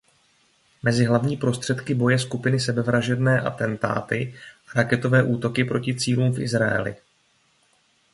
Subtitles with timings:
[0.83, 4.35] Mezi hlavní prostředky boje skupiny sebevražedné atentáty
[4.71, 6.95] a raketové útoky proti cílům v Izraeli.